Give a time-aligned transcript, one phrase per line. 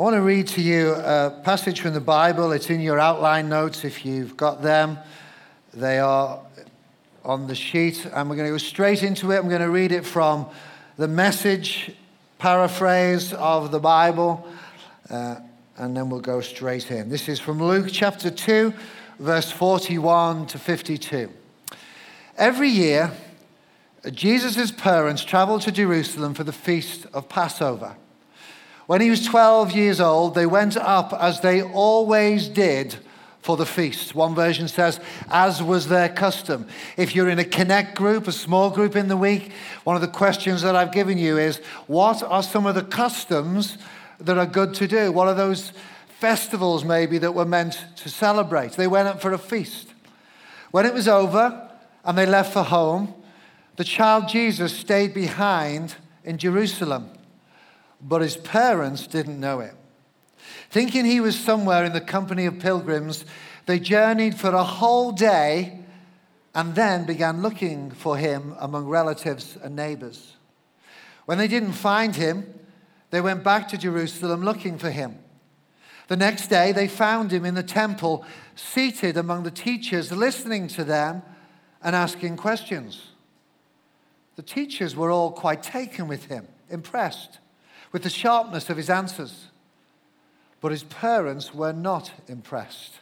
[0.00, 2.52] I want to read to you a passage from the Bible.
[2.52, 4.98] It's in your outline notes if you've got them.
[5.74, 6.40] They are
[7.22, 9.36] on the sheet, and we're going to go straight into it.
[9.36, 10.46] I'm going to read it from
[10.96, 11.92] the message
[12.38, 14.48] paraphrase of the Bible,
[15.10, 15.36] uh,
[15.76, 17.10] and then we'll go straight in.
[17.10, 18.72] This is from Luke chapter 2,
[19.18, 21.28] verse 41 to 52.
[22.38, 23.10] Every year,
[24.10, 27.96] Jesus' parents traveled to Jerusalem for the feast of Passover.
[28.90, 32.96] When he was 12 years old, they went up as they always did
[33.40, 34.16] for the feast.
[34.16, 34.98] One version says,
[35.30, 36.66] as was their custom.
[36.96, 39.52] If you're in a connect group, a small group in the week,
[39.84, 43.78] one of the questions that I've given you is, what are some of the customs
[44.18, 45.12] that are good to do?
[45.12, 45.72] What are those
[46.18, 48.72] festivals maybe that were meant to celebrate?
[48.72, 49.86] They went up for a feast.
[50.72, 51.70] When it was over
[52.04, 53.14] and they left for home,
[53.76, 57.08] the child Jesus stayed behind in Jerusalem,
[58.00, 59.74] but his parents didn't know it.
[60.70, 63.24] Thinking he was somewhere in the company of pilgrims,
[63.66, 65.80] they journeyed for a whole day
[66.54, 70.36] and then began looking for him among relatives and neighbors.
[71.26, 72.54] When they didn't find him,
[73.10, 75.18] they went back to Jerusalem looking for him.
[76.08, 78.24] The next day, they found him in the temple,
[78.56, 81.22] seated among the teachers, listening to them
[81.82, 83.08] and asking questions.
[84.36, 87.39] The teachers were all quite taken with him, impressed
[87.92, 89.46] with the sharpness of his answers.
[90.60, 93.00] But his parents were not impressed.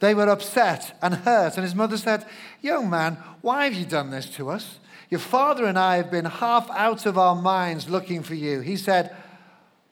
[0.00, 2.26] They were upset and hurt, and his mother said,
[2.62, 4.78] Young man, why have you done this to us?
[5.10, 8.60] Your father and I have been half out of our minds looking for you.
[8.60, 9.14] He said,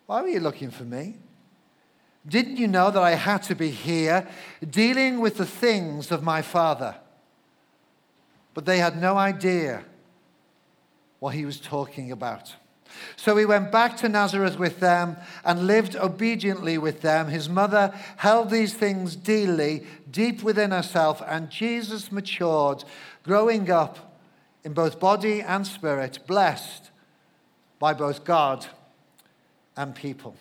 [0.06, 1.16] Why were you looking for me?
[2.26, 4.28] Didn't you know that I had to be here
[4.68, 6.94] dealing with the things of my father?
[8.54, 9.84] But they had no idea
[11.20, 12.54] what he was talking about.
[13.16, 17.28] So he went back to Nazareth with them and lived obediently with them.
[17.28, 22.84] His mother held these things dearly, deep within herself, and Jesus matured,
[23.22, 24.20] growing up
[24.64, 26.90] in both body and spirit, blessed
[27.78, 28.66] by both God
[29.76, 30.34] and people.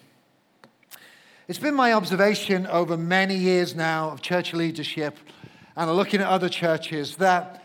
[1.47, 5.17] It's been my observation over many years now of church leadership
[5.77, 7.63] and looking at other churches that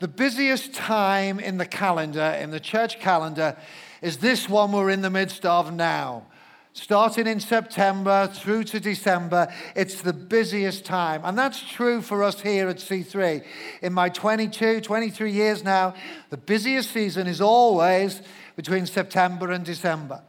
[0.00, 3.56] the busiest time in the calendar, in the church calendar,
[4.02, 6.24] is this one we're in the midst of now.
[6.72, 11.22] Starting in September through to December, it's the busiest time.
[11.24, 13.44] And that's true for us here at C3.
[13.82, 15.94] In my 22, 23 years now,
[16.30, 18.22] the busiest season is always
[18.54, 20.22] between September and December.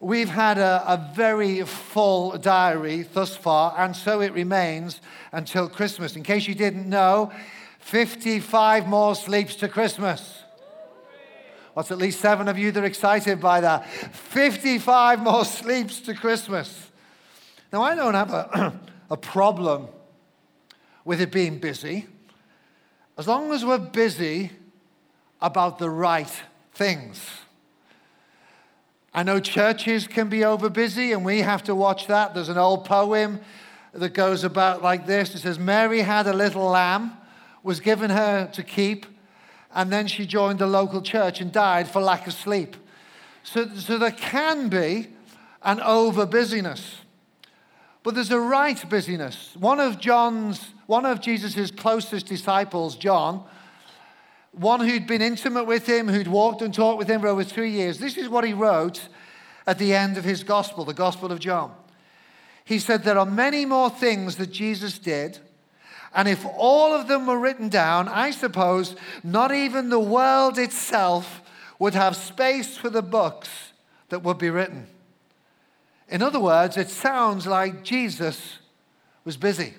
[0.00, 5.00] We've had a, a, very full diary thus far, and so it remains
[5.32, 6.16] until Christmas.
[6.16, 7.32] In case you didn't know,
[7.78, 10.43] 55 more sleeps to Christmas.
[11.74, 13.86] What's at least seven of you that are excited by that?
[13.86, 16.90] 55 more sleeps to Christmas.
[17.72, 18.80] Now, I don't have a,
[19.10, 19.88] a problem
[21.04, 22.06] with it being busy,
[23.18, 24.52] as long as we're busy
[25.42, 26.30] about the right
[26.72, 27.28] things.
[29.12, 32.34] I know churches can be over busy, and we have to watch that.
[32.34, 33.40] There's an old poem
[33.92, 37.12] that goes about like this it says, Mary had a little lamb
[37.62, 39.06] was given her to keep,
[39.74, 42.76] and then she joined the local church and died for lack of sleep.
[43.42, 45.08] So, so there can be
[45.62, 47.00] an over busyness.
[48.02, 49.56] But there's a right busyness.
[49.58, 53.44] One of John's, one of Jesus' closest disciples, John,
[54.52, 57.70] one who'd been intimate with him, who'd walked and talked with him for over three
[57.70, 59.08] years, this is what he wrote
[59.66, 61.74] at the end of his gospel, the Gospel of John.
[62.64, 65.38] He said, There are many more things that Jesus did
[66.14, 71.42] and if all of them were written down, I suppose not even the world itself
[71.78, 73.48] would have space for the books
[74.10, 74.86] that would be written.
[76.08, 78.58] In other words, it sounds like Jesus
[79.24, 79.74] was busy.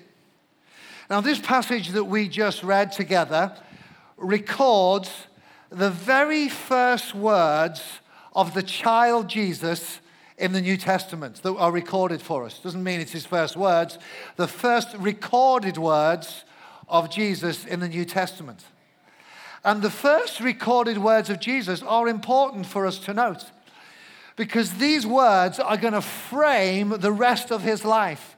[1.08, 3.56] Now, this passage that we just read together
[4.16, 5.10] records
[5.70, 7.82] the very first words
[8.34, 10.00] of the child Jesus
[10.38, 12.58] in the New Testament that are recorded for us.
[12.58, 13.98] Doesn't mean it's his first words,
[14.36, 16.44] the first recorded words
[16.88, 18.64] of Jesus in the New Testament.
[19.64, 23.44] And the first recorded words of Jesus are important for us to note
[24.36, 28.36] because these words are going to frame the rest of his life.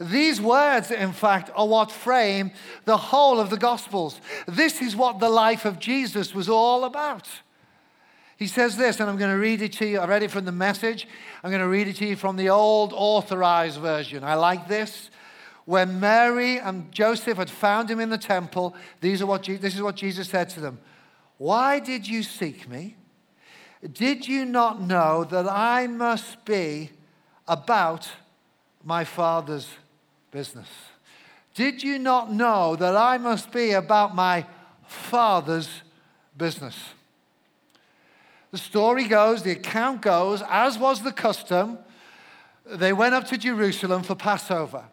[0.00, 2.52] These words, in fact, are what frame
[2.86, 4.18] the whole of the Gospels.
[4.46, 7.28] This is what the life of Jesus was all about.
[8.40, 10.00] He says this, and I'm going to read it to you.
[10.00, 11.06] I read it from the message.
[11.44, 14.24] I'm going to read it to you from the old authorized version.
[14.24, 15.10] I like this.
[15.64, 19.82] When Mary and Joseph had found him in the temple, these are what this is
[19.82, 20.80] what Jesus said to them
[21.38, 22.96] Why did you seek me?
[23.92, 26.90] Did you not know that I must be
[27.46, 28.08] about
[28.84, 29.68] my Father's
[30.30, 30.68] business.
[31.54, 34.46] Did you not know that I must be about my
[34.86, 35.68] Father's
[36.36, 36.76] business?
[38.50, 41.78] The story goes, the account goes, as was the custom,
[42.66, 44.84] they went up to Jerusalem for Passover.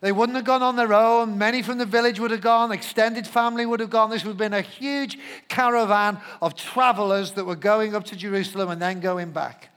[0.00, 1.38] They wouldn't have gone on their own.
[1.38, 2.72] Many from the village would have gone.
[2.72, 4.10] Extended family would have gone.
[4.10, 8.68] This would have been a huge caravan of travelers that were going up to Jerusalem
[8.68, 9.68] and then going back.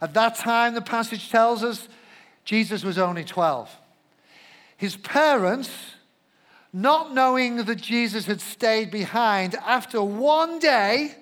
[0.00, 1.86] At that time, the passage tells us
[2.46, 3.70] Jesus was only 12.
[4.78, 5.70] His parents,
[6.72, 11.14] not knowing that Jesus had stayed behind, after one day,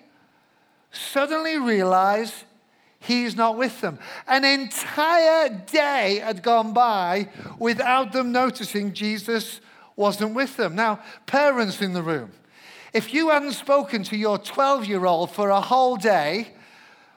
[0.93, 2.45] suddenly realize
[3.01, 3.99] he's not with them.
[4.29, 7.29] An entire day had gone by
[7.59, 9.61] without them noticing Jesus
[9.97, 10.75] wasn't with them.
[10.75, 12.31] Now, parents in the room,
[12.93, 16.49] if you hadn't spoken to your 12 year old for a whole day,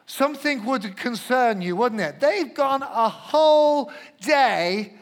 [0.06, 2.20] something would concern you, wouldn't it?
[2.20, 4.94] They've gone a whole day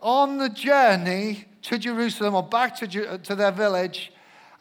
[0.00, 4.12] on the journey to Jerusalem or back to, to their village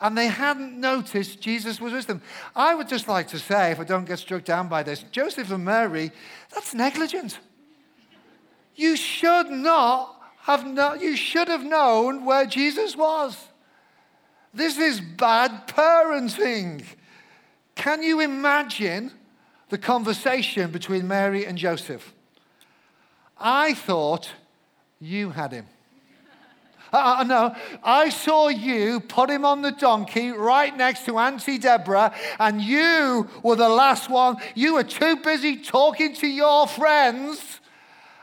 [0.01, 2.21] and they hadn't noticed Jesus was with them.
[2.55, 5.51] I would just like to say, if I don't get struck down by this, Joseph
[5.51, 6.11] and Mary,
[6.53, 7.39] that's negligent.
[8.75, 13.37] You should not have not, you should have known where Jesus was.
[14.53, 16.83] This is bad parenting.
[17.75, 19.11] Can you imagine
[19.69, 22.13] the conversation between Mary and Joseph?
[23.37, 24.31] I thought
[24.99, 25.67] you had him.
[26.91, 32.13] Uh, no, I saw you put him on the donkey right next to Auntie Deborah,
[32.39, 34.37] and you were the last one.
[34.55, 37.59] You were too busy talking to your friends.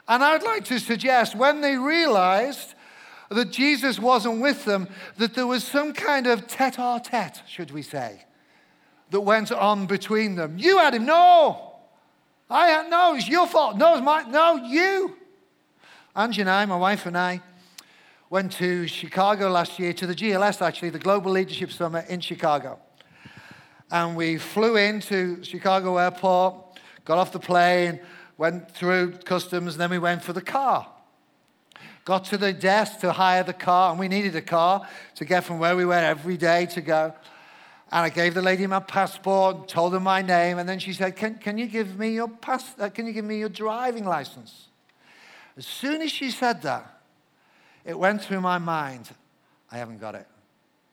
[0.08, 2.74] And I'd like to suggest when they realized
[3.28, 7.70] that Jesus wasn't with them, that there was some kind of tete a tete, should
[7.72, 8.24] we say,
[9.10, 10.58] that went on between them.
[10.58, 11.74] You had him, no.
[12.48, 13.76] I had, no, it's your fault.
[13.76, 15.16] No, it's my, no, you.
[16.14, 17.42] Angie and I, my wife and I,
[18.28, 22.78] went to Chicago last year, to the GLS actually, the Global Leadership Summit in Chicago.
[23.90, 28.00] And we flew into Chicago Airport, got off the plane,
[28.36, 30.88] went through customs, and then we went for the car.
[32.04, 35.44] Got to the desk to hire the car, and we needed a car to get
[35.44, 37.14] from where we were every day to go.
[37.92, 41.14] And I gave the lady my passport, told her my name, and then she said,
[41.14, 42.74] "Can, can you give me your pass?
[42.78, 44.66] Uh, can you give me your driving license?"
[45.56, 46.95] As soon as she said that,
[47.86, 49.08] it went through my mind,
[49.70, 50.26] I haven't got it.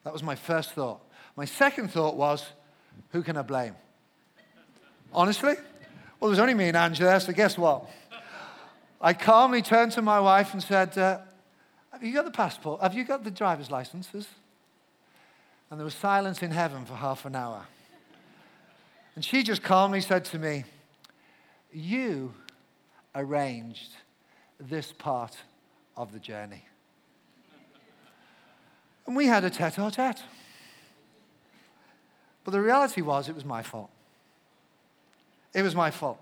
[0.04, 1.01] That was my first thought.
[1.36, 2.45] My second thought was,
[3.10, 3.75] who can I blame?
[5.12, 5.56] Honestly?
[6.19, 7.90] Well, there's only me and Angela, so guess what?
[9.01, 11.19] I calmly turned to my wife and said, uh,
[11.92, 12.81] Have you got the passport?
[12.81, 14.28] Have you got the driver's licenses?
[15.69, 17.66] And there was silence in heaven for half an hour.
[19.16, 20.63] And she just calmly said to me,
[21.74, 22.34] You
[23.16, 23.90] arranged
[24.60, 25.36] this part
[25.98, 26.63] of the journey.
[29.05, 30.23] And we had a tete a tete.
[32.44, 33.89] But the reality was, it was my fault.
[35.53, 36.19] It was my fault.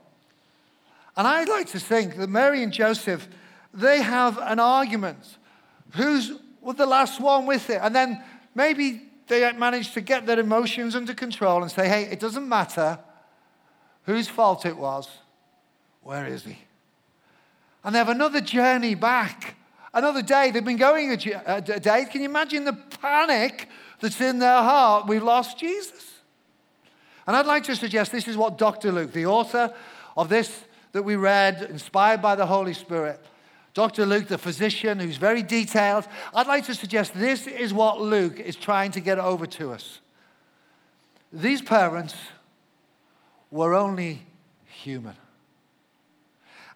[1.15, 3.27] And I'd like to think that Mary and Joseph,
[3.73, 5.37] they have an argument.
[5.95, 6.31] Who's
[6.75, 7.79] the last one with it?
[7.81, 8.23] And then
[8.55, 12.99] maybe they manage to get their emotions under control and say, hey, it doesn't matter
[14.03, 15.07] whose fault it was.
[16.01, 16.57] Where is he?
[17.83, 19.55] And they have another journey back
[19.93, 20.51] another day.
[20.51, 22.05] They've been going a, a day.
[22.09, 23.67] Can you imagine the panic
[23.99, 25.07] that's in their heart?
[25.07, 26.11] We've lost Jesus.
[27.27, 28.91] And I'd like to suggest this is what Dr.
[28.91, 29.73] Luke, the author
[30.17, 33.19] of this that we read, inspired by the Holy Spirit,
[33.73, 34.05] Dr.
[34.05, 38.57] Luke, the physician who's very detailed, I'd like to suggest this is what Luke is
[38.57, 39.99] trying to get over to us.
[41.31, 42.15] These parents
[43.49, 44.23] were only
[44.65, 45.15] human.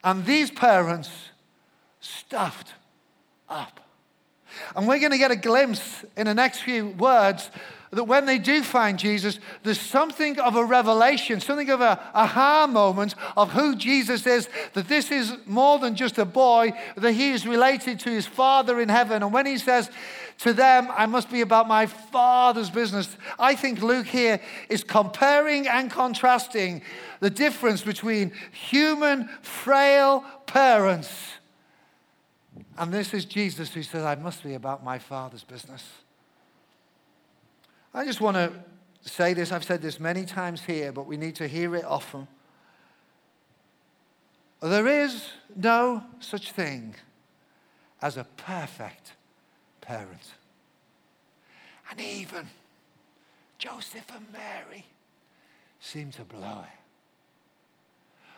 [0.04, 1.10] And these parents
[2.00, 2.74] stuffed
[3.50, 3.80] up.
[4.76, 7.50] And we're going to get a glimpse in the next few words
[7.92, 12.68] that when they do find Jesus, there's something of a revelation, something of a aha
[12.68, 17.32] moment of who Jesus is, that this is more than just a boy, that he
[17.32, 19.24] is related to his Father in heaven.
[19.24, 19.90] And when he says
[20.40, 25.68] to them, I must be about my Father's business, I think Luke here is comparing
[25.68, 26.82] and contrasting
[27.22, 31.25] the difference between human, frail parents
[32.78, 35.84] and this is Jesus who says, I must be about my Father's business.
[37.94, 38.52] I just want to
[39.02, 39.52] say this.
[39.52, 42.28] I've said this many times here, but we need to hear it often.
[44.62, 45.24] There is
[45.56, 46.96] no such thing
[48.02, 49.14] as a perfect
[49.80, 50.34] parent.
[51.90, 52.48] And even
[53.58, 54.86] Joseph and Mary
[55.80, 56.80] seem to blow it.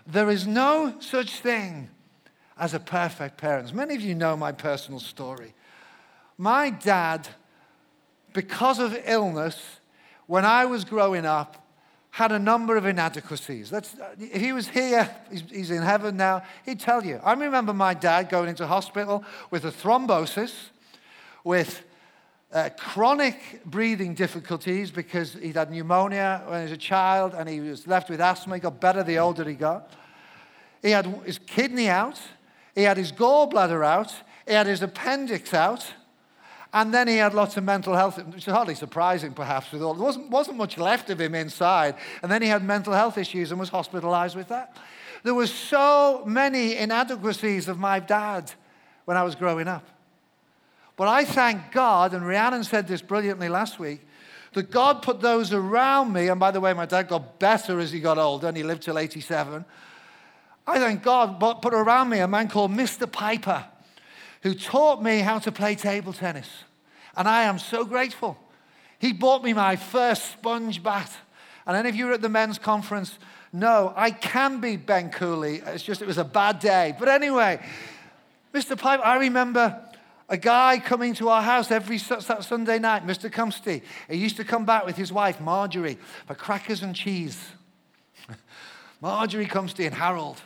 [0.05, 1.89] There is no such thing
[2.59, 3.73] as a perfect parent.
[3.73, 5.53] Many of you know my personal story.
[6.37, 7.27] My dad,
[8.33, 9.79] because of illness,
[10.27, 11.63] when I was growing up,
[12.11, 13.69] had a number of inadequacies.
[13.69, 17.19] That's, if he was here, he's, he's in heaven now, he'd tell you.
[17.23, 20.53] I remember my dad going into hospital with a thrombosis,
[21.43, 21.83] with
[22.51, 27.59] uh, chronic breathing difficulties because he'd had pneumonia when he was a child and he
[27.59, 28.55] was left with asthma.
[28.55, 29.91] He got better the older he got.
[30.81, 32.19] He had his kidney out,
[32.77, 34.13] he had his gallbladder out,
[34.45, 35.83] he had his appendix out,
[36.71, 39.95] and then he had lots of mental health, which is hardly surprising perhaps with all.
[39.95, 41.95] There wasn't, wasn't much left of him inside.
[42.21, 44.77] And then he had mental health issues and was hospitalized with that.
[45.23, 48.51] There were so many inadequacies of my dad
[49.05, 49.87] when I was growing up.
[50.97, 54.05] But I thank God, and Rhiannon said this brilliantly last week,
[54.53, 56.27] that God put those around me.
[56.27, 58.83] And by the way, my dad got better as he got older, and he lived
[58.83, 59.65] till 87.
[60.67, 63.09] I thank God put around me a man called Mr.
[63.09, 63.65] Piper,
[64.43, 66.49] who taught me how to play table tennis.
[67.15, 68.37] And I am so grateful.
[68.99, 71.11] He bought me my first sponge bat.
[71.65, 73.17] And any of you were at the men's conference,
[73.53, 75.61] no, I can be Ben Cooley.
[75.65, 76.95] It's just it was a bad day.
[76.99, 77.59] But anyway,
[78.53, 78.77] Mr.
[78.77, 79.81] Piper, I remember
[80.27, 83.31] a guy coming to our house every Sunday night, Mr.
[83.31, 83.83] Cumsty.
[84.09, 87.41] He used to come back with his wife, Marjorie, for crackers and cheese.
[89.01, 90.41] Marjorie Cumsty and Harold.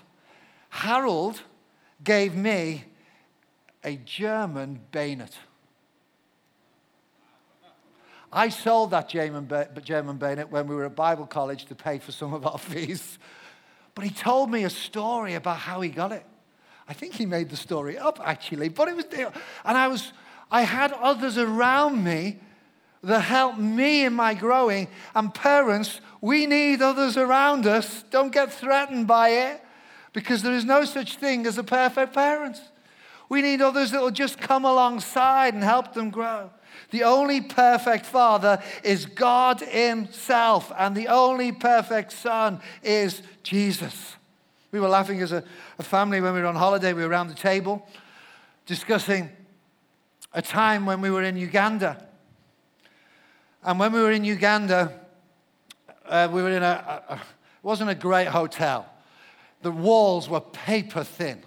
[0.71, 1.41] Harold
[2.01, 2.85] gave me
[3.83, 5.37] a German bayonet.
[8.33, 12.33] I sold that German, bayonet when we were at Bible college to pay for some
[12.33, 13.19] of our fees.
[13.93, 16.25] But he told me a story about how he got it.
[16.87, 20.13] I think he made the story up actually, but it was, and I was,
[20.49, 22.39] I had others around me
[23.03, 24.87] that helped me in my growing.
[25.13, 28.05] And parents, we need others around us.
[28.09, 29.61] Don't get threatened by it
[30.13, 32.57] because there is no such thing as a perfect parent.
[33.29, 36.49] We need others that will just come alongside and help them grow.
[36.89, 44.15] The only perfect father is God Himself, and the only perfect son is Jesus.
[44.71, 45.43] We were laughing as a,
[45.79, 46.93] a family when we were on holiday.
[46.93, 47.87] We were around the table
[48.65, 49.29] discussing
[50.33, 52.05] a time when we were in Uganda.
[53.63, 54.99] And when we were in Uganda,
[56.05, 57.19] uh, we were in a, a, it
[57.63, 58.90] wasn't a great hotel.
[59.61, 61.43] The walls were paper thin.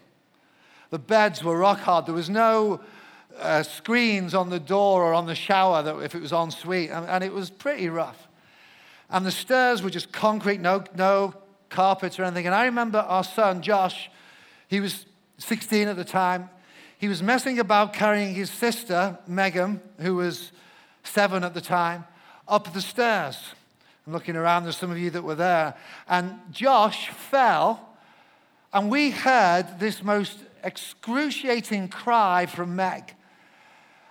[0.90, 2.06] The beds were rock hard.
[2.06, 2.80] There was no
[3.38, 6.90] uh, screens on the door or on the shower that if it was en suite,
[6.90, 8.28] and, and, it was pretty rough.
[9.11, 11.35] And the stairs were just concrete, no, no
[11.68, 12.47] carpets or anything.
[12.47, 14.11] And I remember our son, Josh,
[14.68, 15.06] he was
[15.38, 16.49] 16 at the time.
[16.99, 20.52] He was messing about carrying his sister, Megan, who was
[21.02, 22.04] seven at the time,
[22.47, 23.38] up the stairs.
[24.06, 25.75] I'm looking around, there's some of you that were there.
[26.09, 27.93] And Josh fell,
[28.75, 33.14] and we heard this most excruciating cry from Meg.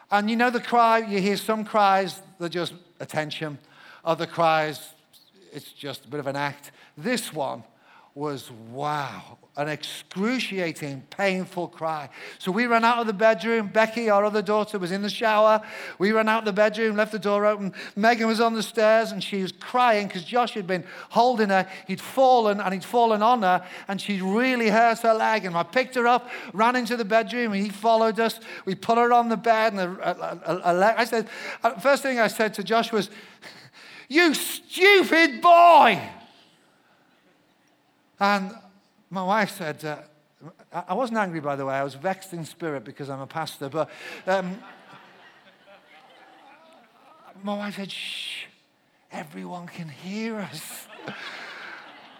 [0.09, 3.57] And you know the cry, you hear some cries, they're just attention.
[4.05, 4.79] Other cries,
[5.51, 6.71] it's just a bit of an act.
[6.97, 7.63] This one
[8.15, 12.07] was wow, an excruciating, painful cry.
[12.37, 13.71] So we ran out of the bedroom.
[13.73, 15.61] Becky, our other daughter, was in the shower.
[15.97, 17.73] We ran out of the bedroom, left the door open.
[17.95, 21.67] Megan was on the stairs and she was crying because Josh had been holding her.
[21.87, 25.45] He'd fallen and he'd fallen on her and she really hurt her leg.
[25.45, 28.39] And I picked her up, ran into the bedroom, and he followed us.
[28.65, 29.73] We put her on the bed.
[29.73, 31.27] And I said,
[31.63, 33.09] uh, first thing I said to Josh was,
[34.07, 35.99] You stupid boy!
[38.23, 38.53] And
[39.09, 39.97] my wife said, uh,
[40.71, 41.73] I wasn't angry, by the way.
[41.73, 43.67] I was vexed in spirit because I'm a pastor.
[43.67, 43.89] But
[44.25, 44.57] um,
[47.43, 48.45] my wife said, shh,
[49.11, 50.87] everyone can hear us.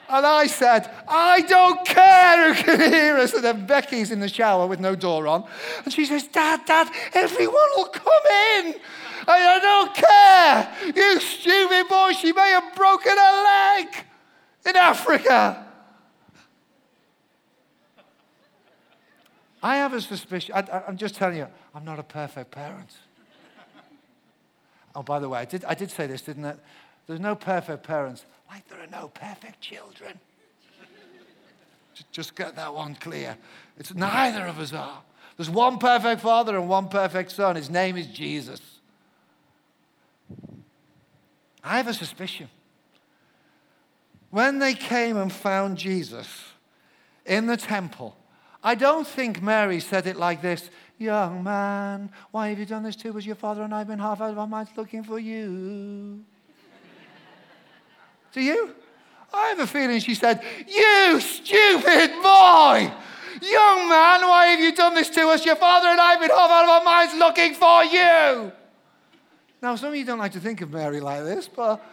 [0.10, 3.31] And I said, I don't care who can hear us.
[3.33, 5.45] And then Becky's in the shower with no door on.
[5.86, 8.25] And she says, Dad, Dad, everyone will come
[8.57, 8.74] in.
[8.74, 8.81] And
[9.25, 10.93] I don't care.
[10.98, 14.05] You stupid boy, she may have broken her leg
[14.65, 15.69] in Africa.
[19.63, 20.53] I have a suspicion.
[20.53, 22.98] I, am just telling you, I'm not a perfect parent.
[24.93, 26.55] oh, by the way, I did, I did say this, didn't I?
[27.08, 30.20] There's no perfect parents, like there are no perfect children.
[32.12, 33.38] just get that one clear.
[33.77, 35.01] It's neither of us are.
[35.38, 37.55] There's one perfect father and one perfect son.
[37.55, 38.60] His name is Jesus.
[41.63, 42.50] I have a suspicion.
[44.29, 46.27] When they came and found Jesus
[47.25, 48.17] in the temple,
[48.63, 52.96] I don't think Mary said it like this Young man, why have you done this
[52.98, 53.25] to us?
[53.25, 56.24] Your father and I have been half out of our minds looking for you.
[58.32, 58.74] Do you?
[59.34, 62.91] I have a feeling she said, You stupid boy!
[63.41, 65.46] Young man, why have you done this to us?
[65.46, 68.51] Your father and I have been half out of our minds looking for you.
[69.62, 71.84] Now, some of you don't like to think of Mary like this, but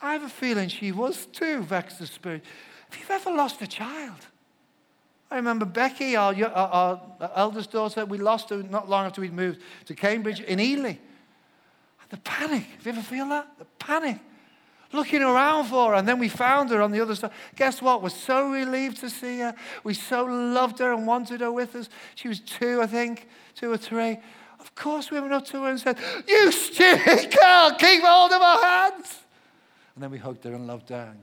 [0.00, 2.44] I have a feeling she was too vexed of spirit.
[2.88, 4.26] Have you've ever lost a child?
[5.30, 9.34] I remember Becky, our, our, our eldest daughter, we lost her not long after we'd
[9.34, 10.94] moved to Cambridge in Ely.
[12.10, 12.64] The panic.
[12.76, 13.58] Have you ever feel that?
[13.58, 14.18] The panic.
[14.92, 17.32] Looking around for her, and then we found her on the other side.
[17.56, 18.02] Guess what?
[18.02, 19.54] We're so relieved to see her.
[19.84, 21.90] We so loved her and wanted her with us.
[22.14, 24.16] She was two, I think, two or three.
[24.58, 28.40] Of course, we went up to her and said, You stupid girl, keep hold of
[28.40, 29.18] our hands.
[29.94, 31.22] And then we hugged her and loved her and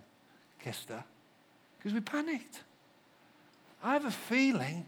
[0.59, 1.03] kissed her
[1.77, 2.64] because we panicked.
[3.85, 4.83] I have a feeling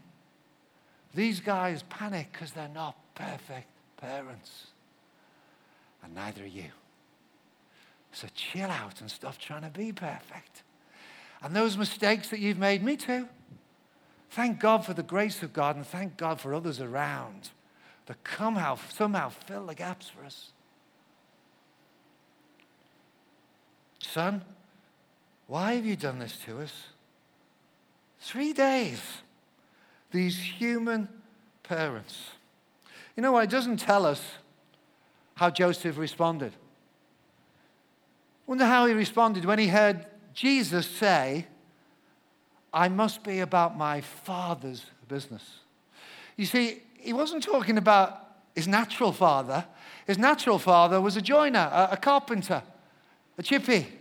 [1.14, 4.66] these guys panic because they're not perfect parents
[6.02, 6.70] and neither are you.
[8.10, 10.64] So chill out and stop trying to be perfect.
[11.44, 13.28] And those mistakes that you've made, me too.
[14.30, 17.50] Thank God for the grace of God and thank God for others around
[18.06, 20.50] that somehow, somehow fill the gaps for us.
[24.00, 24.42] Son,
[25.46, 26.72] why have you done this to us?
[28.20, 29.00] Three days.
[30.10, 31.08] These human
[31.62, 32.30] parents.
[33.16, 33.44] You know what?
[33.44, 34.22] It doesn't tell us
[35.34, 36.52] how Joseph responded.
[38.46, 41.46] Wonder how he responded when he heard Jesus say,
[42.72, 45.42] I must be about my father's business.
[46.36, 49.64] You see, he wasn't talking about his natural father.
[50.06, 52.62] His natural father was a joiner, a, a carpenter,
[53.36, 53.97] a chippy.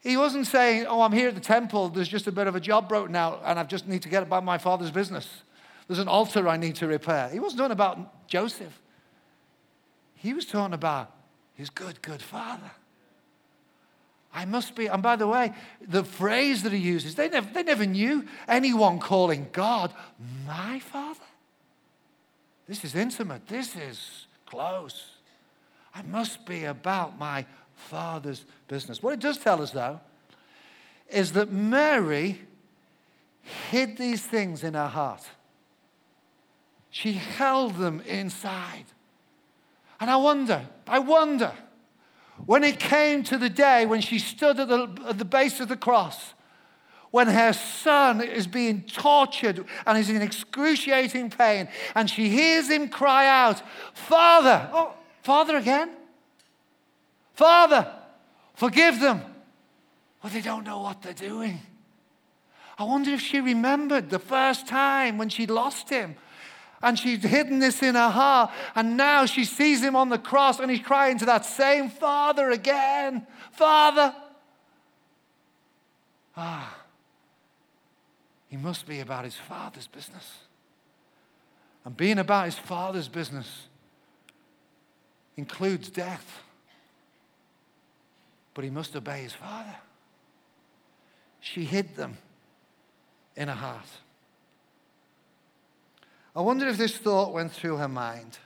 [0.00, 2.60] He wasn't saying, Oh, I'm here at the temple, there's just a bit of a
[2.60, 5.42] job broken out, and I just need to get about my father's business.
[5.86, 7.28] There's an altar I need to repair.
[7.28, 8.78] He wasn't talking about Joseph.
[10.14, 11.10] He was talking about
[11.54, 12.70] his good, good father.
[14.32, 17.62] I must be, and by the way, the phrase that he uses, they never, they
[17.62, 19.92] never knew anyone calling God
[20.46, 21.24] my father.
[22.68, 25.12] This is intimate, this is close.
[25.94, 27.46] I must be about my
[27.78, 29.02] father's business.
[29.02, 30.00] What it does tell us, though,
[31.08, 32.40] is that Mary
[33.70, 35.26] hid these things in her heart.
[36.90, 38.84] She held them inside.
[40.00, 41.52] And I wonder, I wonder,
[42.46, 45.68] when it came to the day when she stood at the, at the base of
[45.68, 46.34] the cross,
[47.10, 52.88] when her son is being tortured and is in excruciating pain, and she hears him
[52.88, 53.62] cry out,
[53.94, 55.90] Father, oh, Father again?
[57.38, 57.88] Father,
[58.54, 59.22] forgive them.
[60.20, 61.60] Well, they don't know what they're doing.
[62.76, 66.16] I wonder if she remembered the first time when she lost him
[66.82, 68.50] and she's hidden this in her heart.
[68.74, 72.50] And now she sees him on the cross and he's crying to that same Father
[72.50, 74.12] again Father.
[76.36, 76.76] Ah,
[78.48, 80.38] he must be about his Father's business.
[81.84, 83.68] And being about his Father's business
[85.36, 86.42] includes death.
[88.58, 89.76] But he must obey his Father.
[91.38, 92.18] She hid them
[93.36, 93.86] in her heart.
[96.34, 98.36] I wonder if this thought went through her mind.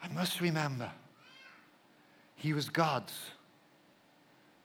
[0.00, 0.92] I must remember,
[2.36, 3.14] he was God's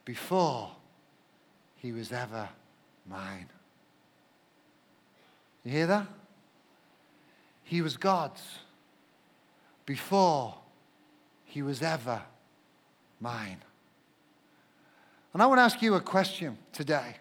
[0.04, 0.70] before
[1.74, 2.48] he was ever
[3.04, 3.48] mine.
[5.64, 6.06] You hear that?
[7.64, 8.58] He was God's
[9.86, 10.54] before
[11.44, 12.22] he was ever
[13.18, 13.58] mine.
[15.32, 17.16] And I want to ask you a question today.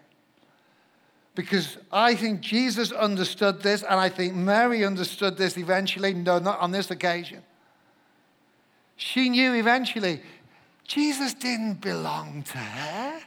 [1.34, 6.14] Because I think Jesus understood this, and I think Mary understood this eventually.
[6.14, 7.42] No, not on this occasion.
[8.98, 10.22] She knew eventually
[10.84, 13.22] Jesus didn't belong to her,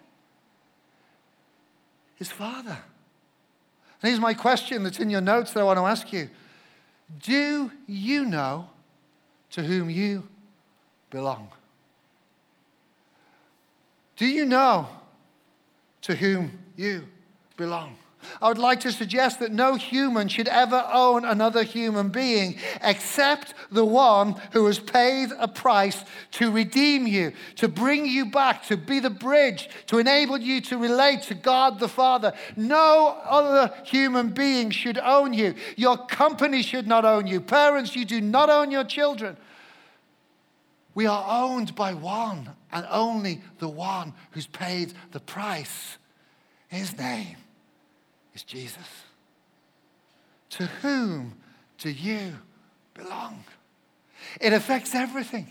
[2.16, 2.78] his father.
[4.02, 6.28] And here's my question that's in your notes that I want to ask you
[7.22, 8.68] Do you know
[9.52, 10.28] to whom you
[11.08, 11.48] belong?
[14.16, 14.88] Do you know
[16.04, 17.02] to whom you
[17.56, 17.96] belong.
[18.40, 23.54] I would like to suggest that no human should ever own another human being except
[23.70, 28.76] the one who has paid a price to redeem you, to bring you back, to
[28.76, 32.32] be the bridge, to enable you to relate to God the Father.
[32.56, 35.54] No other human being should own you.
[35.76, 37.40] Your company should not own you.
[37.40, 39.36] Parents, you do not own your children.
[40.94, 45.96] We are owned by one and only the one who's paid the price.
[46.68, 47.36] His name
[48.34, 48.88] is Jesus.
[50.50, 51.36] To whom
[51.78, 52.34] do you
[52.92, 53.44] belong?
[54.40, 55.46] It affects everything.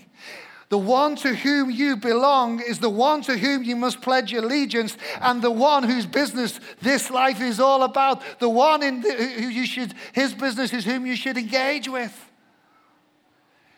[0.68, 4.98] The one to whom you belong is the one to whom you must pledge allegiance,
[5.22, 8.22] and the one whose business this life is all about.
[8.40, 12.32] The one in the, who you should, his business is whom you should engage with.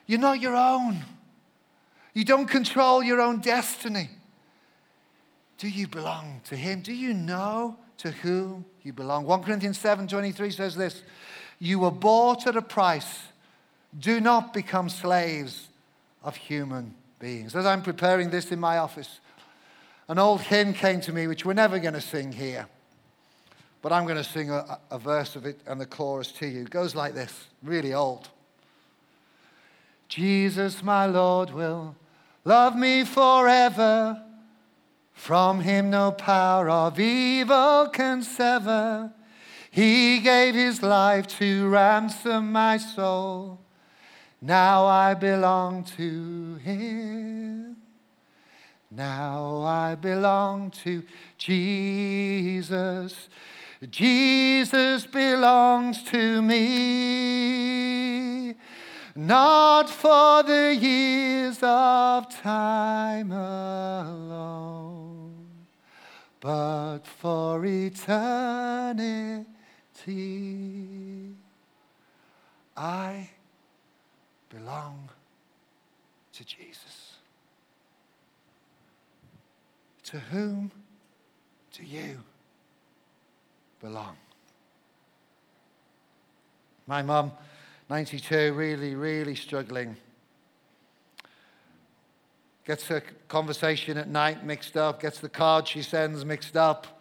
[0.08, 1.04] You're not your own.
[2.16, 4.10] You don't control your own destiny.
[5.60, 6.82] Do you belong to him?
[6.82, 9.26] Do you know to whom you belong?
[9.26, 11.04] 1 Corinthians 7:23 says this,
[11.60, 13.20] you were bought at a price.
[13.98, 15.70] Do not become slaves
[16.24, 17.56] of human beings.
[17.56, 19.20] As I'm preparing this in my office,
[20.08, 22.68] an old hymn came to me, which we're never going to sing here.
[23.82, 26.62] But I'm going to sing a, a, verse of it and the chorus to you.
[26.62, 28.30] It goes like this, really old.
[30.08, 31.96] Jesus, my Lord, will
[32.46, 34.22] love me forever.
[35.12, 39.12] From him no power of evil can sever.
[39.72, 43.60] He gave his life to ransom my soul.
[44.42, 47.78] Now I belong to him.
[48.92, 51.04] Now I belong to
[51.38, 53.28] Jesus.
[53.90, 56.66] Jesus belongs to me.
[59.18, 64.68] Not for the years of time alone,
[66.42, 69.46] but for eternity
[72.76, 73.30] I
[74.50, 75.10] belong
[76.34, 77.14] to Jesus.
[80.04, 80.72] To whom
[81.72, 82.22] do you
[83.80, 84.18] belong?
[86.86, 87.32] My mum,
[87.90, 89.96] 92, really, really struggling.
[92.66, 96.96] Gets her conversation at night mixed up, gets the card she sends mixed up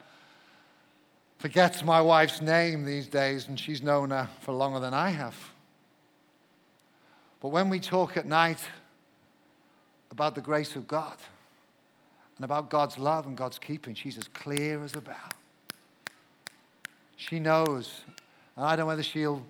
[1.45, 5.37] forgets my wife's name these days, and she's known her for longer than I have.
[7.39, 8.61] But when we talk at night
[10.11, 11.19] about the grace of God
[12.39, 15.15] and about God's love and God's keeping, she's as clear as a bell.
[17.17, 18.01] She knows.
[18.57, 19.43] And I don't know whether she'll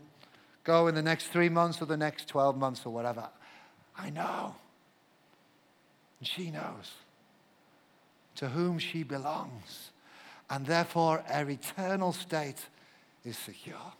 [0.64, 3.28] go in the next three months or the next 12 months or whatever.
[3.96, 4.56] I know.
[6.18, 6.92] And she knows
[8.36, 9.90] to whom she belongs
[10.50, 12.68] and therefore her eternal state
[13.24, 13.92] is secure.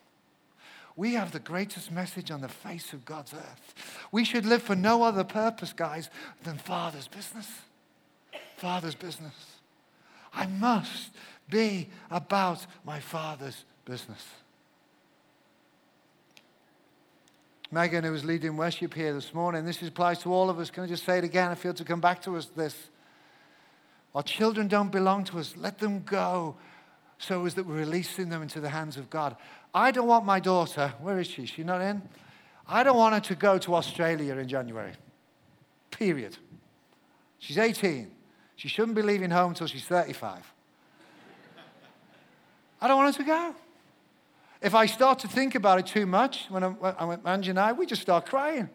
[0.97, 4.07] We have the greatest message on the face of God's earth.
[4.13, 6.09] We should live for no other purpose, guys,
[6.45, 7.49] than Father's business.
[8.57, 9.35] Father's business.
[10.33, 11.11] I must
[11.51, 14.25] be about my Father's business.
[17.75, 20.71] Megan, who was leading worship here this morning, this applies to all of us.
[20.71, 21.51] Can I just say it again?
[21.51, 22.89] I feel to come back to us this.
[24.15, 25.57] Our children don't belong to us.
[25.57, 26.55] Let them go
[27.19, 29.35] so as that we're releasing them into the hands of God.
[29.75, 31.47] I don't want my daughter, where is she?
[31.47, 32.01] She's not in?
[32.69, 34.93] I don't want her to go to Australia in January.
[35.91, 36.39] Period.
[37.41, 38.09] She's 18.
[38.55, 40.53] She shouldn't be leaving home until she's 35.
[42.81, 43.55] I don't want her to go.
[44.65, 47.73] If I start to think about it too much, when I'm, with Angie and I,
[47.73, 48.69] we just start crying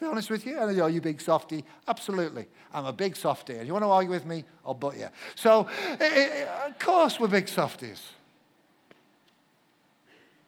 [0.00, 0.56] be honest with you.
[0.58, 1.64] Oh, you big softy.
[1.88, 2.46] Absolutely.
[2.72, 3.54] I'm a big softy.
[3.56, 4.44] And you want to argue with me?
[4.64, 5.08] I'll butt you.
[5.34, 8.02] So, it, eh, it, eh, of course, we're big softies.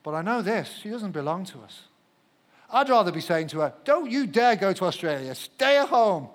[0.02, 1.82] But I know this she doesn't belong to us.
[2.70, 5.34] I'd rather be saying to her, Don't you dare go to Australia.
[5.34, 6.28] Stay at home.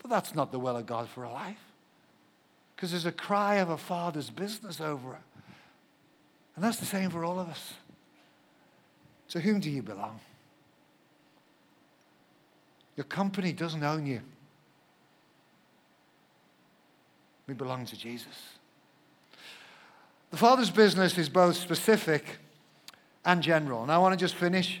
[0.00, 1.58] But that's not the will of God for her life.
[2.74, 5.20] Because there's a cry of a father's business over her.
[6.56, 7.74] And that's the same for all of us.
[9.28, 10.18] To whom do you belong?
[12.96, 14.22] Your company doesn't own you.
[17.46, 18.56] We belong to Jesus.
[20.30, 22.38] The Father's business is both specific
[23.24, 23.82] and general.
[23.82, 24.80] And I want to just finish,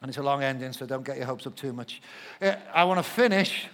[0.00, 2.00] and it's a long ending, so don't get your hopes up too much.
[2.40, 3.66] Uh, I want to finish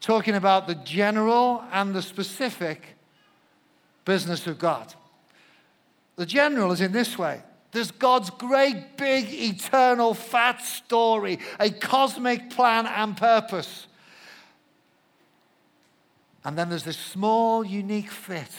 [0.00, 2.96] talking about the general and the specific
[4.04, 4.94] business of God.
[6.16, 12.50] The general is in this way there's God's great, big, eternal, fat story, a cosmic
[12.50, 13.86] plan and purpose.
[16.44, 18.50] And then there's this small, unique fit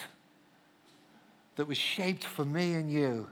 [1.56, 3.28] that was shaped for me and you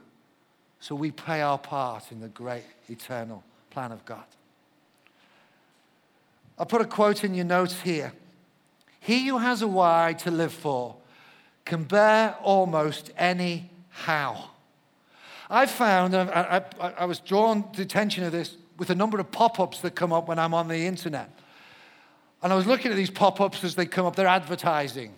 [0.78, 4.24] so we play our part in the great, eternal plan of God.
[6.58, 8.12] I put a quote in your notes here.
[9.00, 10.96] He who has a why to live for
[11.64, 14.50] can bear almost any how.
[15.48, 19.20] I found, I, I, I was drawn to the attention of this with a number
[19.20, 21.30] of pop ups that come up when I'm on the internet.
[22.42, 25.14] And I was looking at these pop ups as they come up, they're advertising.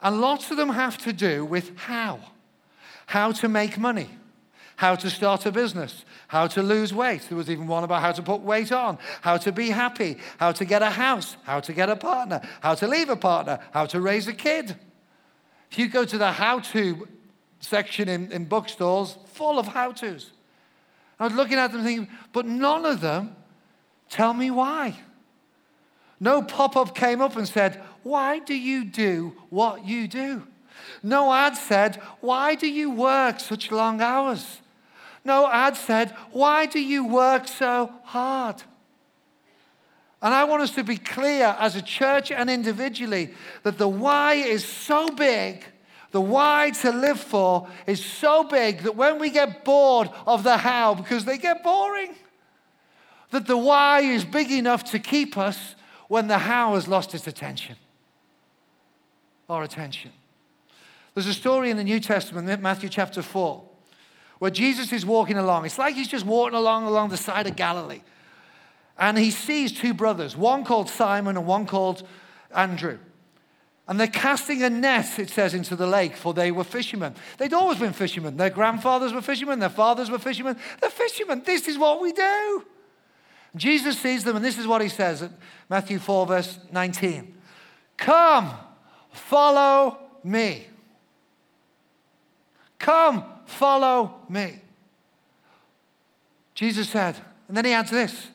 [0.00, 2.20] And lots of them have to do with how
[3.06, 4.08] how to make money,
[4.76, 7.22] how to start a business, how to lose weight.
[7.28, 10.52] There was even one about how to put weight on, how to be happy, how
[10.52, 13.86] to get a house, how to get a partner, how to leave a partner, how
[13.86, 14.76] to raise a kid.
[15.70, 17.06] If you go to the how to
[17.62, 20.32] section in, in bookstores, full of how to's.
[21.18, 23.34] I was looking at them thinking, but none of them
[24.10, 24.98] tell me why.
[26.20, 30.46] No pop up came up and said, Why do you do what you do?
[31.02, 34.60] No ad said, Why do you work such long hours?
[35.24, 38.62] No ad said, Why do you work so hard?
[40.20, 44.34] And I want us to be clear as a church and individually that the why
[44.34, 45.64] is so big,
[46.12, 50.58] the why to live for is so big that when we get bored of the
[50.58, 52.14] how, because they get boring,
[53.30, 55.74] that the why is big enough to keep us
[56.08, 57.76] when the how has lost its attention.
[59.48, 60.12] Our attention.
[61.14, 63.62] There's a story in the New Testament, Matthew chapter 4,
[64.38, 65.64] where Jesus is walking along.
[65.64, 68.02] It's like he's just walking along along the side of Galilee.
[68.98, 72.06] And he sees two brothers, one called Simon and one called
[72.54, 72.98] Andrew.
[73.88, 77.14] And they're casting a net, it says, into the lake, for they were fishermen.
[77.38, 78.36] They'd always been fishermen.
[78.36, 80.56] Their grandfathers were fishermen, their fathers were fishermen.
[80.80, 81.42] They're fishermen.
[81.44, 82.64] This is what we do.
[83.56, 85.30] Jesus sees them, and this is what he says at
[85.68, 87.34] Matthew 4, verse 19
[87.96, 88.50] Come,
[89.10, 90.66] follow me.
[92.78, 94.60] Come, follow me.
[96.54, 97.16] Jesus said,
[97.48, 98.28] and then he adds this,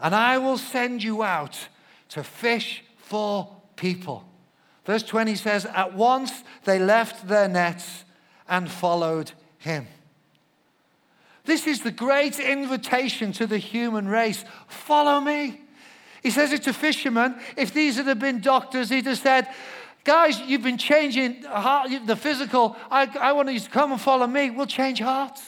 [0.00, 1.68] and I will send you out
[2.10, 4.24] to fish for people.
[4.88, 6.32] Verse 20 says, At once
[6.64, 8.04] they left their nets
[8.48, 9.86] and followed him.
[11.44, 15.60] This is the great invitation to the human race follow me.
[16.22, 17.38] He says it to fishermen.
[17.54, 19.48] If these had been doctors, he'd have said,
[20.04, 22.74] Guys, you've been changing the physical.
[22.90, 24.48] I, I want you to come and follow me.
[24.48, 25.42] We'll change hearts.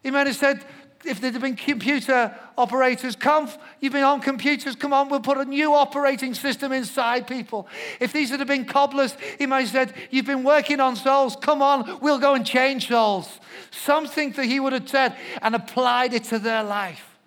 [0.00, 0.64] He might have said,
[1.04, 5.44] if there'd been computer operators, come, you've been on computers, come on, we'll put a
[5.44, 7.66] new operating system inside people.
[8.00, 11.62] If these had been cobblers, he might have said, You've been working on souls, come
[11.62, 13.40] on, we'll go and change souls.
[13.70, 17.18] Something that he would have said and applied it to their life.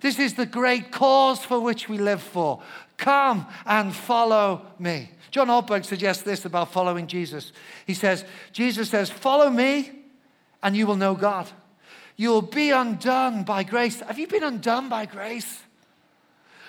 [0.00, 2.62] This is the great cause for which we live for.
[2.96, 5.10] Come and follow me.
[5.30, 7.52] John Ortberg suggests this about following Jesus.
[7.86, 9.90] He says, Jesus says, Follow me
[10.62, 11.50] and you will know God.
[12.16, 14.00] You'll be undone by grace.
[14.00, 15.62] Have you been undone by grace?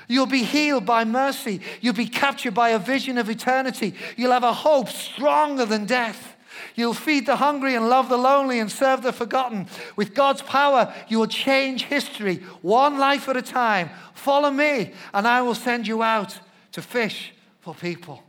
[0.08, 1.62] You'll be healed by mercy.
[1.81, 3.95] You'll be captured by a vision of eternity.
[4.17, 6.36] You'll have a hope stronger than death.
[6.75, 9.67] You'll feed the hungry and love the lonely and serve the forgotten.
[9.95, 13.89] With God's power, you will change history one life at a time.
[14.13, 16.39] Follow me, and I will send you out
[16.73, 18.23] to fish for people.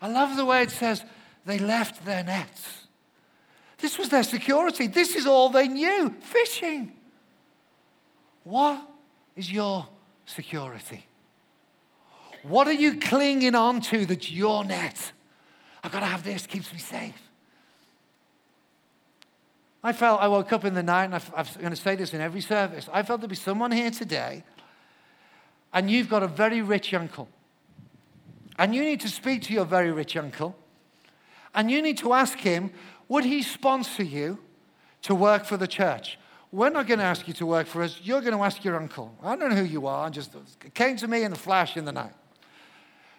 [0.00, 1.04] I love the way it says
[1.46, 2.83] they left their nets.
[3.84, 4.86] This was their security.
[4.86, 6.90] This is all they knew fishing.
[8.42, 8.80] What
[9.36, 9.86] is your
[10.24, 11.04] security?
[12.44, 15.12] What are you clinging on to that's your net?
[15.82, 17.28] I've got to have this, keeps me safe.
[19.82, 22.22] I felt, I woke up in the night, and I'm going to say this in
[22.22, 22.88] every service.
[22.90, 24.44] I felt there'd be someone here today,
[25.74, 27.28] and you've got a very rich uncle.
[28.58, 30.56] And you need to speak to your very rich uncle.
[31.54, 32.72] And you need to ask him,
[33.08, 34.38] would he sponsor you
[35.02, 36.18] to work for the church?
[36.52, 38.00] We're not going to ask you to work for us.
[38.02, 39.12] You're going to ask your uncle.
[39.22, 40.08] I don't know who you are.
[40.08, 40.36] Just
[40.72, 42.12] came to me in a flash in the night.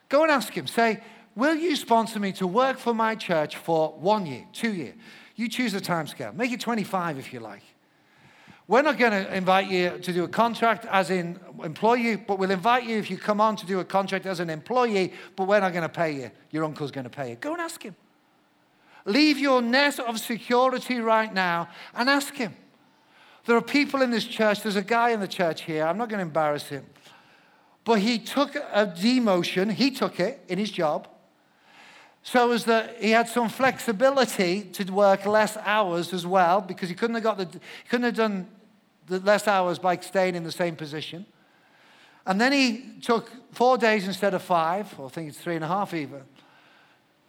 [0.08, 0.68] Go and ask him.
[0.68, 1.02] Say,
[1.36, 4.94] will you sponsor me to work for my church for one year, two year?
[5.36, 6.32] You choose a time scale.
[6.34, 7.64] Make it 25 if you like.
[8.68, 12.40] We're not going to invite you to do a contract as in employ you, but
[12.40, 15.48] we'll invite you if you come on to do a contract as an employee, but
[15.48, 16.32] we're not going to pay you.
[16.52, 17.36] Your uncle's going to pay you.
[17.36, 17.96] Go and ask him.
[19.06, 22.56] Leave your net of security right now and ask him.
[23.46, 26.10] There are people in this church, there's a guy in the church here, I'm not
[26.10, 26.84] going to embarrass him,
[27.84, 31.08] but he took a demotion, he took it in his job,
[32.24, 36.96] so as that he had some flexibility to work less hours as well, because he
[36.96, 38.48] couldn't have got the, he couldn't have done
[39.06, 41.28] the less hours by staying in the same position.
[42.26, 45.64] And then he took four days instead of five, or I think it's three and
[45.64, 46.24] a half even.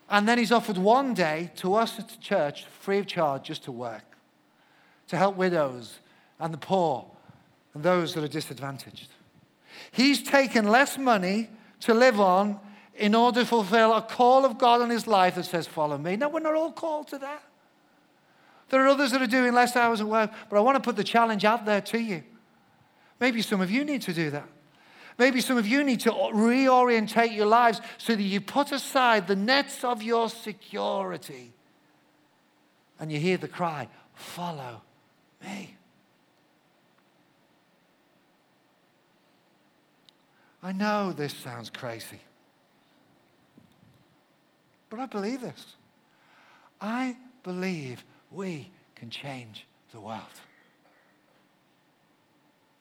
[0.09, 3.65] And then he's offered one day to us at the church, free of charge, just
[3.65, 4.05] to work,
[5.09, 5.99] to help widows
[6.39, 7.07] and the poor
[7.75, 9.09] and those that are disadvantaged.
[9.91, 12.59] He's taken less money to live on
[12.95, 16.17] in order to fulfill a call of God in his life that says, Follow me.
[16.17, 17.43] Now, we're not all called to that.
[18.69, 20.97] There are others that are doing less hours of work, but I want to put
[20.97, 22.23] the challenge out there to you.
[23.21, 24.49] Maybe some of you need to do that.
[25.19, 29.37] Maybe some of you need to reorientate your lives so that you put aside the
[29.37, 31.53] nets of your security
[32.99, 34.83] and you hear the cry, Follow
[35.43, 35.77] Me.
[40.63, 42.21] I know this sounds crazy,
[44.91, 45.77] but I believe this.
[46.81, 50.23] I believe we can change the world.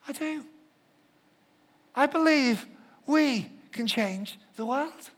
[0.08, 0.44] I do.
[1.96, 2.66] I believe
[3.06, 5.10] we can change the world.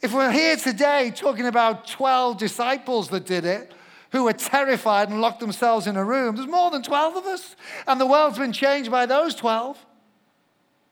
[0.00, 3.72] If we're here today talking about 12 disciples that did it,
[4.10, 7.56] who were terrified and locked themselves in a room, there's more than 12 of us,
[7.86, 9.84] and the world's been changed by those 12.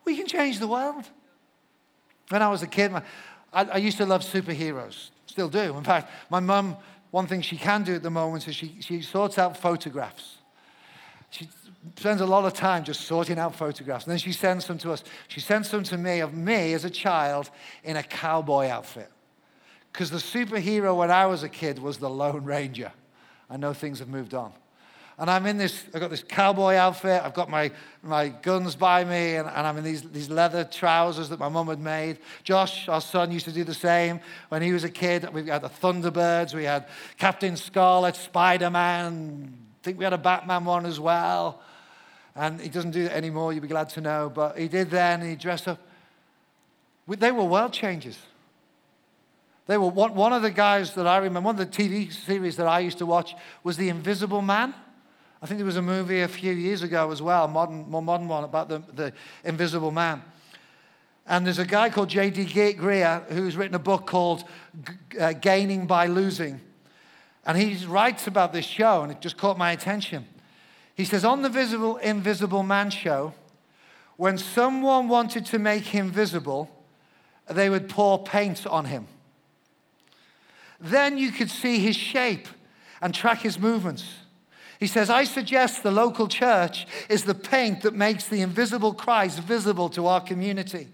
[0.05, 1.05] We can change the world.
[2.29, 2.93] When I was a kid,
[3.53, 5.77] I, I used to love superheroes, still do.
[5.79, 6.77] In fact, my mum,
[7.11, 10.39] one thing she can do at the moment is she, she sorts out photographs.
[11.31, 11.49] She
[11.97, 14.05] spends a lot of time just sorting out photographs.
[14.05, 15.05] And then she sends them to us.
[15.29, 17.51] She sends them to me of me as a child
[17.85, 19.11] in a cowboy outfit.
[19.93, 22.93] Because the superhero when I was a kid was the Lone Ranger.
[23.49, 24.53] I know things have moved on.
[25.19, 27.71] And I'm in this, I've got this cowboy outfit, I've got my,
[28.03, 31.69] my guns by me, and, and I'm in these, these leather trousers that my mum
[31.69, 32.19] had made.
[32.43, 34.21] Josh, our son, used to do the same
[34.51, 35.27] when he was a kid.
[35.33, 40.19] We had the Thunderbirds, we had Captain Scarlet, Spider Man, I think we had a
[40.19, 41.63] Batman one as well.
[42.37, 44.31] And he doesn't do that anymore, you'll be glad to know.
[44.33, 45.81] But he did then, he dressed up.
[47.09, 48.19] They were world changers.
[49.67, 52.69] They were one, of the guys that I remember, one of the TV series that
[52.69, 54.75] I used to watch was The Invisible Man.
[55.43, 58.29] I think there was a movie a few years ago as well, modern, more modern
[58.29, 59.13] one, about the, the
[59.45, 60.23] Invisible Man.
[61.27, 62.45] And there's a guy called J.D.
[62.45, 64.45] Greear who's written a book called
[65.19, 66.61] uh, Gaining by Losing.
[67.45, 70.27] And he writes about this show, and it just caught my attention.
[70.97, 73.35] He says, On the Visible Invisible Man show,
[74.17, 76.71] when someone wanted to make him visible,
[77.49, 79.07] they would pour paint on him.
[80.81, 82.49] Then you could see his shape
[83.01, 84.05] and track his movements.
[84.81, 89.41] He says, I suggest the local church is the paint that makes the invisible Christ
[89.41, 90.89] visible to our community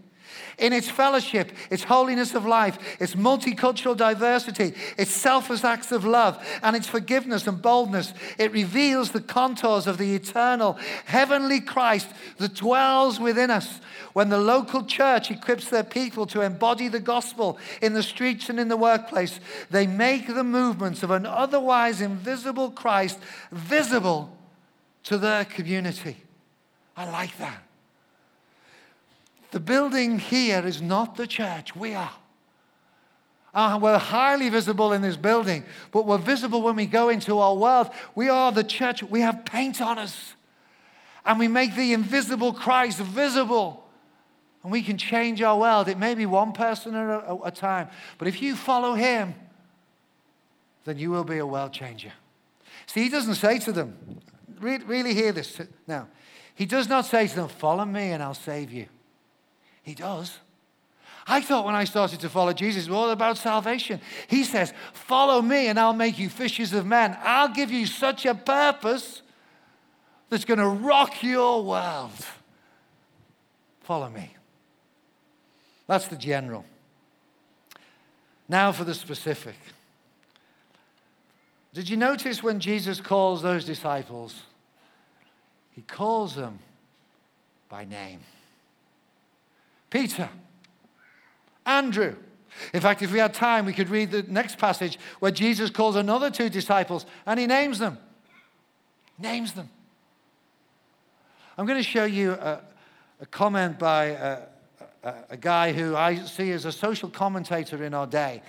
[0.59, 6.45] in its fellowship, its holiness of life, its multicultural diversity, its selfless acts of love,
[6.63, 8.13] and its forgiveness and boldness.
[8.39, 13.81] It reveals the contours of the eternal, heavenly Christ that dwells within us.
[14.13, 18.61] When the local church equips their people to embody the gospel in the streets and
[18.61, 19.41] in the workplace,
[19.71, 23.19] they make the movements of an otherwise invisible Christ
[23.51, 24.37] visible
[25.05, 26.17] to their community.
[26.97, 27.63] I like that.
[29.53, 32.11] The building here is not the church, we are.
[33.55, 37.55] Uh, we're highly visible in this building, but we're visible when we go into our
[37.55, 37.91] world.
[38.15, 39.03] We are the church.
[39.03, 40.35] We have paint on us.
[41.27, 43.87] And we make the invisible Christ visible.
[44.63, 45.87] And we can change our world.
[45.87, 49.35] It may be one person at a, a time, but if you follow him,
[50.85, 52.13] then you will be a world changer.
[52.87, 53.99] See, he doesn't say to them,
[54.61, 56.09] really hear this now.
[56.55, 58.87] He does not say to them, Follow me and I'll save you.
[59.83, 60.39] He does.
[61.27, 64.01] I thought when I started to follow Jesus, it was all about salvation.
[64.27, 67.17] He says, Follow me and I'll make you fishers of men.
[67.23, 69.23] I'll give you such a purpose
[70.29, 72.11] that's going to rock your world.
[73.83, 74.35] Follow me.
[75.87, 76.65] That's the general.
[78.49, 79.57] Now for the specific.
[81.75, 84.43] Did you notice when Jesus calls those disciples?
[85.73, 86.59] He calls them
[87.69, 88.21] by name.
[89.93, 90.31] Peter,
[91.67, 92.17] Andrew.
[92.73, 95.97] In fact, if we had time, we could read the next passage where Jesus calls
[95.97, 97.99] another two disciples and he names them.
[99.19, 99.69] Names them.
[101.59, 102.61] I'm going to show you a,
[103.21, 104.39] a comment by a,
[105.05, 108.43] a, a guy who I see as a social commentator in our day.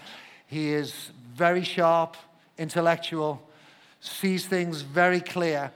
[0.48, 2.16] He is very sharp,
[2.58, 3.46] intellectual,
[4.00, 5.74] sees things very clear,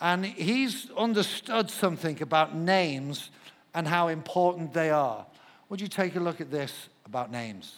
[0.00, 3.30] and he's understood something about names
[3.74, 5.26] and how important they are.
[5.68, 7.74] Would you take a look at this about names?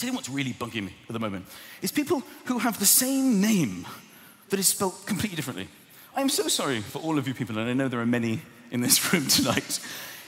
[0.00, 1.44] Tell you what's really bugging me at the moment
[1.82, 3.86] is people who have the same name
[4.48, 5.68] that is spelled completely differently.
[6.16, 8.40] I am so sorry for all of you people, and I know there are many
[8.70, 9.78] in this room tonight.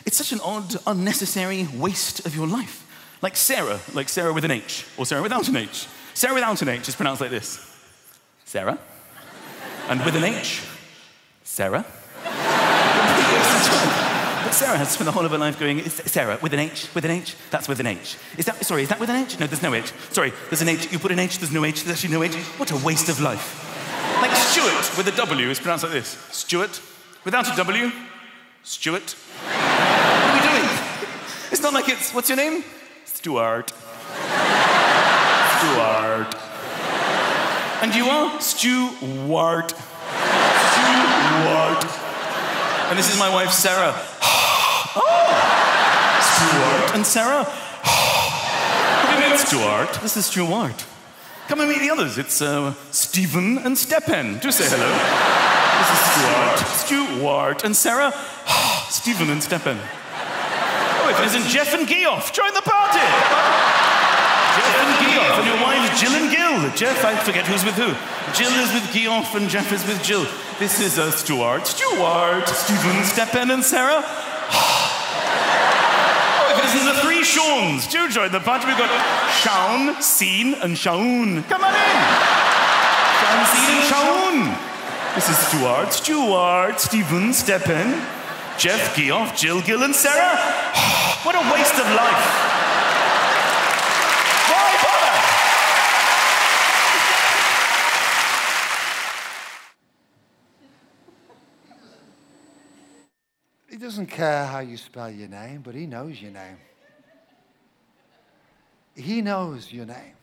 [0.05, 2.87] It's such an odd, unnecessary waste of your life.
[3.23, 5.87] Like Sarah, like Sarah with an H, or Sarah without an H.
[6.13, 7.59] Sarah without an H is pronounced like this
[8.45, 8.79] Sarah.
[9.89, 10.63] And with an H,
[11.53, 11.85] Sarah.
[12.25, 12.31] but
[14.55, 17.11] Sarah has spent the whole of her life going, Sarah, with an H, with an
[17.11, 18.17] H, that's with an H.
[18.39, 19.39] Is that, sorry, is that with an H?
[19.39, 19.93] No, there's no H.
[20.13, 22.35] Sorry, there's an H, you put an H, there's no H, there's actually no H.
[22.57, 23.69] What a waste of life.
[24.23, 26.81] Like Stuart with a W is pronounced like this Stuart.
[27.27, 27.93] Without a W,
[28.63, 29.15] Stuart.
[29.45, 30.71] What are we doing?
[31.51, 32.65] It's not like it's, what's your name?
[33.05, 33.75] Stuart.
[35.59, 36.35] Stuart.
[37.83, 39.75] And you are Stuart.
[41.33, 41.85] Stuart.
[42.91, 43.95] And this is my wife, Sarah.
[44.97, 45.31] oh,
[46.21, 47.45] Stuart and Sarah.
[47.85, 50.03] Have you met Stuart?
[50.03, 50.85] This is Stuart.
[51.49, 52.19] Come and meet the others.
[52.19, 54.39] It's uh, Stephen and Stepan.
[54.41, 54.93] Do say hello.
[55.81, 56.59] This is Stuart.
[56.77, 58.13] Stuart and Sarah.
[58.91, 59.79] Stephen and Stepan.
[59.81, 63.82] Oh, if it isn't Jeff and Geoff, join the party.
[64.57, 66.71] Jeff and Geoff, and your wives Jill and Gil.
[66.77, 67.93] Jeff, I forget who's with who.
[68.33, 70.27] Jill is with Geoff, and Jeff is with Jill.
[70.59, 71.67] This is uh, Stuart.
[71.67, 72.49] Stuart.
[72.49, 74.03] Stephen, Stepan, and Sarah.
[76.63, 77.87] This is the three Seans.
[77.87, 78.67] Do join the party.
[78.67, 78.91] We've got
[79.31, 81.43] Sean, Scene, and Shaun.
[81.45, 81.99] Come on in.
[83.21, 84.73] Sean, Scene, and Shaun.
[85.15, 88.01] This is Stuart, Stuart, Stephen, Stepan,
[88.57, 90.39] Jeff, Geoff, Jill, Gil, and Sarah.
[91.23, 92.25] what a waste of life.
[94.49, 95.19] Why bother?
[103.69, 106.57] He doesn't care how you spell your name, but he knows your name.
[108.95, 110.15] He knows your name.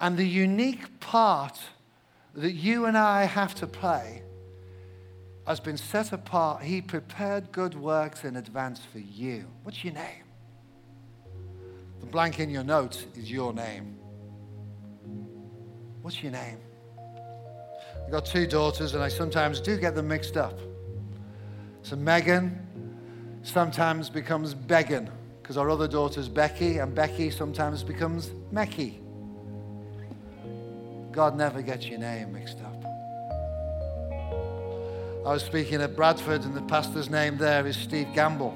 [0.00, 1.58] And the unique part
[2.34, 4.22] that you and I have to play
[5.48, 6.62] has been set apart.
[6.62, 9.44] He prepared good works in advance for you.
[9.64, 10.22] What's your name?
[11.98, 13.98] The blank in your notes is your name.
[16.02, 16.58] What's your name?
[18.04, 20.56] I've got two daughters, and I sometimes do get them mixed up.
[21.88, 22.54] So Megan
[23.42, 25.10] sometimes becomes Began
[25.40, 28.98] because our other daughter's Becky, and Becky sometimes becomes Mecky.
[31.10, 32.84] God never gets your name mixed up.
[35.24, 38.54] I was speaking at Bradford, and the pastor's name there is Steve Gamble.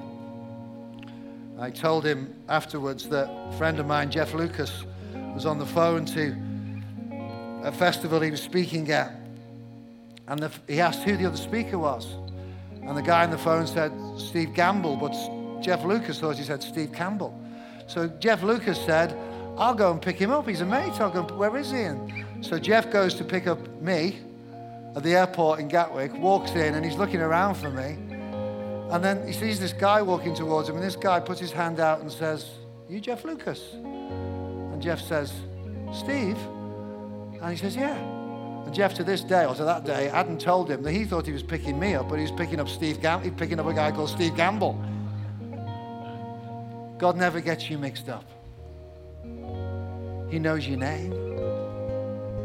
[1.58, 4.84] I told him afterwards that a friend of mine, Jeff Lucas,
[5.34, 6.36] was on the phone to
[7.66, 9.10] a festival he was speaking at,
[10.28, 12.14] and the, he asked who the other speaker was.
[12.86, 15.12] And the guy on the phone said, Steve Gamble, but
[15.62, 17.38] Jeff Lucas thought he said Steve Campbell.
[17.86, 19.16] So Jeff Lucas said,
[19.56, 20.48] I'll go and pick him up.
[20.48, 20.92] He's a mate.
[21.00, 21.82] I'll go, where is he?
[21.82, 24.18] And so Jeff goes to pick up me
[24.96, 27.96] at the airport in Gatwick, walks in, and he's looking around for me.
[28.90, 31.80] And then he sees this guy walking towards him, and this guy puts his hand
[31.80, 32.50] out and says,
[32.88, 33.72] You Jeff Lucas?
[33.74, 35.32] And Jeff says,
[35.94, 36.36] Steve?
[37.40, 38.11] And he says, Yeah.
[38.72, 41.32] Jeff, to this day, or to that day, hadn't told him that he thought he
[41.32, 43.24] was picking me up, but he was picking up Steve Gamble.
[43.24, 44.82] He's picking up a guy called Steve Gamble.
[46.98, 48.24] God never gets you mixed up.
[50.30, 51.12] He knows your name,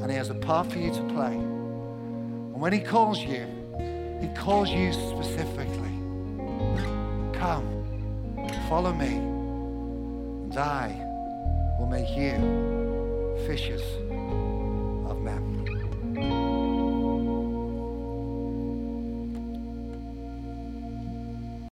[0.01, 1.33] and He has a part for you to play.
[1.33, 3.45] And when He calls you,
[4.19, 5.95] He calls you specifically.
[7.39, 7.65] Come,
[8.67, 10.87] follow me, and I
[11.79, 14.06] will make you fishers.